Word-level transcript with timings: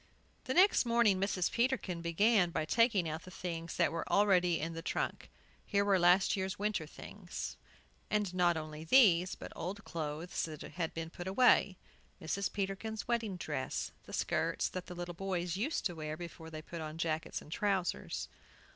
The 0.45 0.55
next 0.55 0.83
morning 0.83 1.21
Mrs. 1.21 1.51
Peterkin 1.51 2.01
began 2.01 2.49
by 2.49 2.65
taking 2.65 3.07
out 3.07 3.21
the 3.21 3.29
things 3.29 3.75
that 3.75 3.91
were 3.91 4.11
already 4.11 4.59
in 4.59 4.73
the 4.73 4.81
trunk. 4.81 5.29
Here 5.63 5.85
were 5.85 5.99
last 5.99 6.35
year's 6.35 6.57
winter 6.57 6.87
things, 6.87 7.55
and 8.09 8.33
not 8.33 8.57
only 8.57 8.83
these, 8.83 9.35
but 9.35 9.53
old 9.55 9.83
clothes 9.83 10.41
that 10.45 10.63
had 10.63 10.95
been 10.95 11.11
put 11.11 11.27
away, 11.27 11.77
Mrs. 12.19 12.51
Peterkin's 12.51 13.07
wedding 13.07 13.37
dress; 13.37 13.91
the 14.05 14.11
skirts 14.13 14.69
the 14.69 14.95
little 14.95 15.13
boys 15.13 15.55
used 15.55 15.85
to 15.85 15.93
wear 15.93 16.17
before 16.17 16.49
they 16.49 16.63
put 16.63 16.81
on 16.81 16.97
jackets 16.97 17.39
and 17.39 17.51
trousers. 17.51 18.27